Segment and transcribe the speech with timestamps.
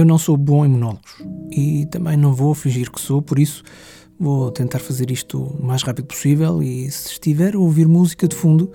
[0.00, 3.62] Eu não sou bom em monólogos e também não vou fingir que sou, por isso
[4.18, 8.34] vou tentar fazer isto o mais rápido possível e se estiver a ouvir música de
[8.34, 8.72] fundo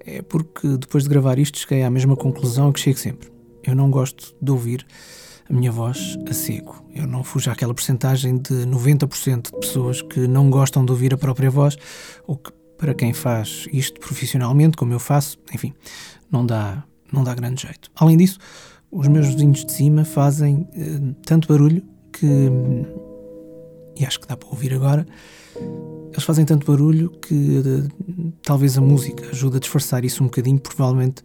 [0.00, 3.30] é porque depois de gravar isto cheguei à mesma conclusão que chego sempre.
[3.62, 4.84] Eu não gosto de ouvir
[5.48, 6.84] a minha voz a seco.
[6.92, 11.16] Eu não fujo àquela porcentagem de 90% de pessoas que não gostam de ouvir a
[11.16, 11.78] própria voz
[12.26, 15.72] ou que para quem faz isto profissionalmente, como eu faço, enfim,
[16.28, 17.88] não dá, não dá grande jeito.
[17.94, 18.40] Além disso,
[18.90, 21.82] os meus vizinhos de cima fazem uh, tanto barulho
[22.12, 22.50] que.
[23.98, 25.06] E acho que dá para ouvir agora.
[26.12, 30.58] Eles fazem tanto barulho que uh, talvez a música ajude a disfarçar isso um bocadinho.
[30.58, 31.22] Provavelmente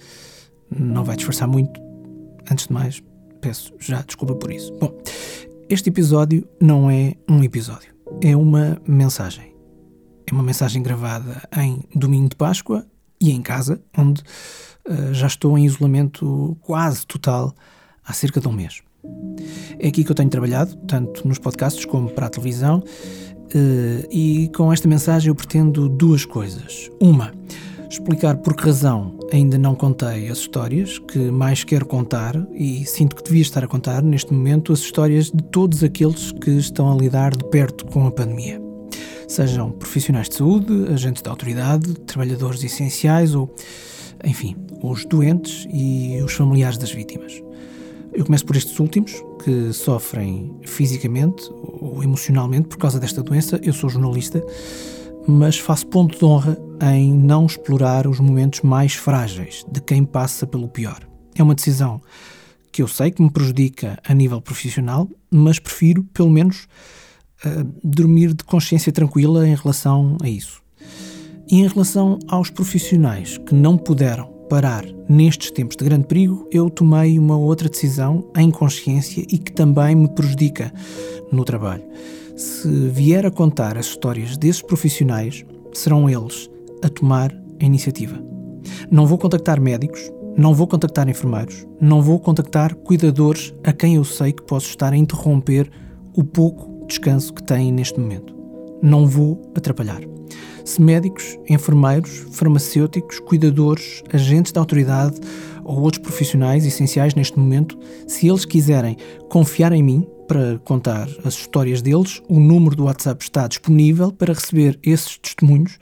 [0.70, 1.80] não vai disfarçar muito.
[2.50, 3.04] Antes de mais,
[3.40, 4.74] peço já desculpa por isso.
[4.80, 4.98] Bom,
[5.70, 9.56] este episódio não é um episódio, é uma mensagem.
[10.30, 12.86] É uma mensagem gravada em domingo de Páscoa
[13.22, 14.22] e em casa, onde
[14.90, 17.54] uh, já estou em isolamento quase total
[18.04, 18.82] há cerca de um mês.
[19.80, 24.50] É aqui que eu tenho trabalhado, tanto nos podcasts como para a televisão, uh, e
[24.56, 26.90] com esta mensagem eu pretendo duas coisas.
[27.00, 27.32] Uma,
[27.90, 33.16] explicar por que razão ainda não contei as histórias que mais quero contar e sinto
[33.16, 36.96] que devia estar a contar neste momento as histórias de todos aqueles que estão a
[36.96, 38.61] lidar de perto com a pandemia.
[39.32, 43.56] Sejam profissionais de saúde, agentes de autoridade, trabalhadores essenciais ou,
[44.26, 47.42] enfim, os doentes e os familiares das vítimas.
[48.12, 53.58] Eu começo por estes últimos, que sofrem fisicamente ou emocionalmente por causa desta doença.
[53.64, 54.46] Eu sou jornalista,
[55.26, 56.58] mas faço ponto de honra
[56.94, 61.00] em não explorar os momentos mais frágeis de quem passa pelo pior.
[61.36, 62.02] É uma decisão
[62.70, 66.68] que eu sei que me prejudica a nível profissional, mas prefiro, pelo menos,
[67.46, 70.62] uh, dormir de consciência tranquila em relação a isso.
[71.50, 76.70] E em relação aos profissionais que não puderam parar nestes tempos de grande perigo, eu
[76.70, 80.74] tomei uma outra decisão em consciência e que também me prejudica
[81.32, 81.84] no trabalho.
[82.36, 86.50] Se vier a contar as histórias desses profissionais, serão eles
[86.84, 88.22] a tomar a iniciativa.
[88.90, 94.04] Não vou contactar médicos, não vou contactar enfermeiros, não vou contactar cuidadores a quem eu
[94.04, 95.70] sei que posso estar a interromper
[96.16, 98.36] o pouco descanso que têm neste momento.
[98.82, 100.02] Não vou atrapalhar.
[100.66, 105.20] Se médicos, enfermeiros, farmacêuticos, cuidadores, agentes da autoridade
[105.64, 108.98] ou outros profissionais essenciais neste momento, se eles quiserem
[109.30, 114.34] confiar em mim para contar as histórias deles, o número do WhatsApp está disponível para
[114.34, 115.78] receber esses testemunhos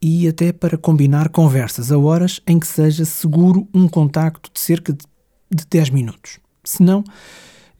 [0.00, 4.92] e até para combinar conversas a horas em que seja seguro um contacto de cerca
[4.92, 5.04] de,
[5.50, 6.38] de 10 minutos.
[6.64, 7.02] Se não,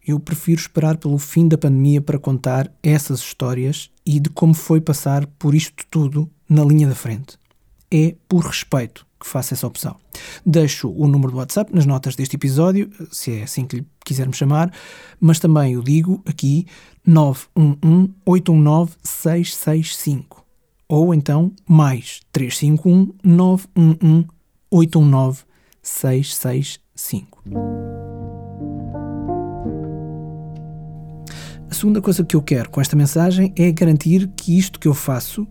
[0.06, 4.80] eu prefiro esperar pelo fim da pandemia para contar essas histórias e de como foi
[4.80, 7.36] passar por isto tudo na linha da frente.
[7.90, 9.96] É por respeito que faço essa opção.
[10.44, 14.36] Deixo o número do WhatsApp nas notas deste episódio, se é assim que lhe quisermos
[14.36, 14.72] chamar,
[15.18, 16.66] mas também o digo aqui
[17.04, 20.44] 911 819 665
[20.88, 24.26] ou então mais 351 911
[24.70, 25.44] 819
[25.82, 27.95] 665.
[31.86, 35.46] Segunda coisa que eu quero com esta mensagem é garantir que isto que eu faço,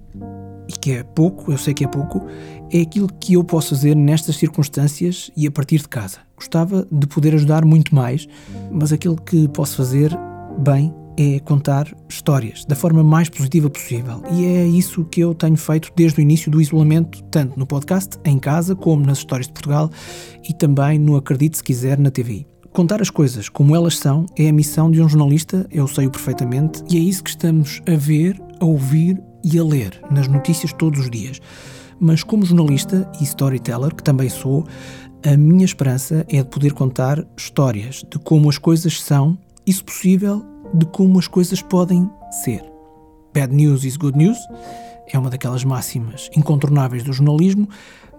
[0.68, 2.28] e que é pouco, eu sei que é pouco,
[2.70, 6.18] é aquilo que eu posso fazer nestas circunstâncias e a partir de casa.
[6.36, 8.28] Gostava de poder ajudar muito mais,
[8.70, 10.12] mas aquilo que posso fazer
[10.60, 14.22] bem é contar histórias da forma mais positiva possível.
[14.30, 18.18] E é isso que eu tenho feito desde o início do isolamento, tanto no podcast,
[18.26, 19.90] em casa, como nas histórias de Portugal
[20.44, 22.46] e também no Acredite Se Quiser na TV.
[22.76, 26.84] Contar as coisas como elas são é a missão de um jornalista, eu sei-o perfeitamente,
[26.90, 31.00] e é isso que estamos a ver, a ouvir e a ler nas notícias todos
[31.00, 31.40] os dias.
[32.02, 34.68] Mas como jornalista e storyteller, que também sou,
[35.26, 39.82] a minha esperança é de poder contar histórias de como as coisas são e, se
[39.82, 42.10] possível, de como as coisas podem
[42.44, 42.62] ser.
[43.34, 44.38] Bad news is good news
[45.08, 47.70] é uma daquelas máximas incontornáveis do jornalismo,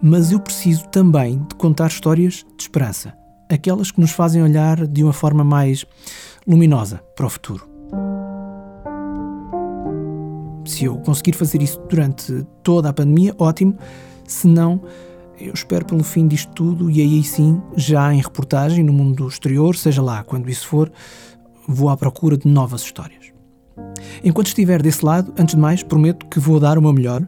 [0.01, 5.03] mas eu preciso também de contar histórias de esperança aquelas que nos fazem olhar de
[5.03, 5.85] uma forma mais
[6.47, 7.69] luminosa para o futuro.
[10.65, 13.77] Se eu conseguir fazer isso durante toda a pandemia, ótimo.
[14.27, 14.83] Se não,
[15.39, 19.77] eu espero pelo fim disto tudo e aí sim, já em reportagem no mundo exterior,
[19.77, 20.91] seja lá quando isso for,
[21.69, 23.33] vou à procura de novas histórias.
[24.25, 27.27] Enquanto estiver desse lado, antes de mais, prometo que vou dar o meu melhor,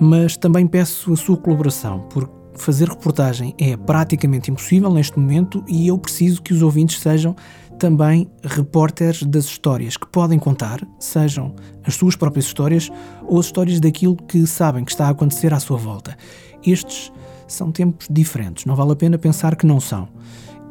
[0.00, 5.88] mas também peço a sua colaboração, porque fazer reportagem é praticamente impossível neste momento e
[5.88, 7.34] eu preciso que os ouvintes sejam
[7.78, 11.54] também repórteres das histórias que podem contar, sejam
[11.84, 12.90] as suas próprias histórias
[13.26, 16.16] ou as histórias daquilo que sabem que está a acontecer à sua volta.
[16.64, 17.10] Estes
[17.48, 20.08] são tempos diferentes, não vale a pena pensar que não são.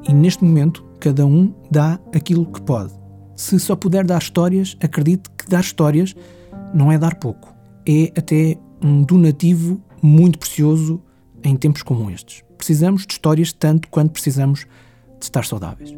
[0.08, 2.94] E neste momento, cada um dá aquilo que pode.
[3.36, 6.16] Se só puder dar histórias, acredite que dar histórias
[6.74, 7.54] não é dar pouco.
[7.88, 11.02] É até um donativo muito precioso
[11.44, 12.44] em tempos como estes.
[12.58, 14.62] Precisamos de histórias tanto quanto precisamos
[15.20, 15.92] de estar saudáveis.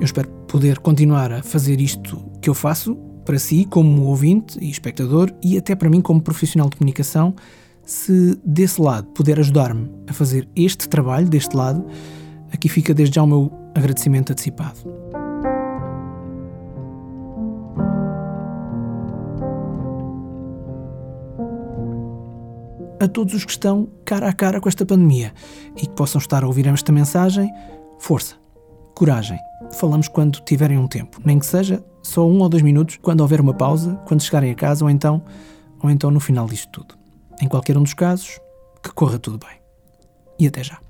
[0.00, 2.94] Eu espero poder continuar a fazer isto que eu faço
[3.24, 7.34] para si, como ouvinte e espectador, e até para mim, como profissional de comunicação,
[7.84, 11.84] se desse lado puder ajudar-me a fazer este trabalho, deste lado,
[12.52, 14.78] aqui fica desde já o meu agradecimento antecipado.
[23.00, 25.32] A todos os que estão cara a cara com esta pandemia
[25.76, 27.48] e que possam estar a ouvir esta mensagem,
[27.98, 28.34] força,
[28.94, 29.38] coragem.
[29.72, 33.40] Falamos quando tiverem um tempo, nem que seja só um ou dois minutos, quando houver
[33.40, 35.22] uma pausa, quando chegarem a casa ou então,
[35.80, 36.96] ou então no final disto tudo.
[37.40, 38.40] Em qualquer um dos casos,
[38.82, 39.60] que corra tudo bem.
[40.38, 40.87] E até já.